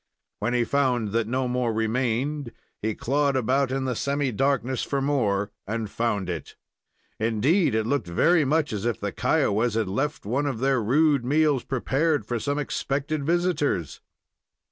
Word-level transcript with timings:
When 0.39 0.55
he 0.55 0.63
found 0.63 1.09
that 1.11 1.27
no 1.27 1.47
more 1.47 1.71
remained, 1.71 2.53
he 2.81 2.95
clawed 2.95 3.35
about 3.35 3.69
in 3.71 3.85
the 3.85 3.95
semi 3.95 4.31
darkness 4.31 4.81
for 4.81 4.99
more 4.99 5.51
and 5.67 5.91
found 5.91 6.27
it. 6.27 6.55
Indeed, 7.19 7.75
it 7.75 7.85
looked 7.85 8.07
very 8.07 8.43
much 8.43 8.73
as 8.73 8.83
if 8.83 8.99
the 8.99 9.11
Kiowas 9.11 9.75
had 9.75 9.87
left 9.87 10.25
one 10.25 10.47
of 10.47 10.57
their 10.57 10.81
rude 10.81 11.23
meals 11.23 11.63
prepared 11.63 12.25
for 12.25 12.39
some 12.39 12.57
expected 12.57 13.23
visitors. 13.23 14.01